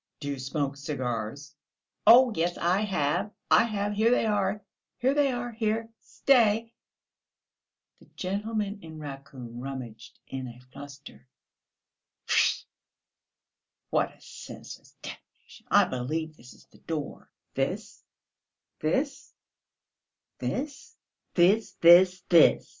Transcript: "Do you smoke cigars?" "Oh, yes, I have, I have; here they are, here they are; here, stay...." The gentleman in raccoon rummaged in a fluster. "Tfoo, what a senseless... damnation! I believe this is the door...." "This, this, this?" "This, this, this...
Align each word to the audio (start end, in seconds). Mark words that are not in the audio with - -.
"Do 0.19 0.29
you 0.29 0.39
smoke 0.39 0.77
cigars?" 0.77 1.55
"Oh, 2.07 2.33
yes, 2.35 2.57
I 2.57 2.81
have, 2.85 3.31
I 3.51 3.65
have; 3.65 3.93
here 3.93 4.09
they 4.09 4.25
are, 4.25 4.63
here 4.97 5.13
they 5.13 5.31
are; 5.31 5.51
here, 5.51 5.89
stay...." 5.99 6.73
The 7.99 8.07
gentleman 8.15 8.79
in 8.81 8.97
raccoon 8.97 9.59
rummaged 9.59 10.17
in 10.27 10.47
a 10.47 10.59
fluster. 10.59 11.27
"Tfoo, 12.25 12.65
what 13.91 14.11
a 14.11 14.19
senseless... 14.19 14.95
damnation! 15.03 15.67
I 15.69 15.85
believe 15.85 16.35
this 16.35 16.55
is 16.55 16.65
the 16.65 16.79
door...." 16.79 17.29
"This, 17.53 18.03
this, 18.79 19.35
this?" 20.39 20.97
"This, 21.35 21.73
this, 21.73 22.21
this... 22.29 22.69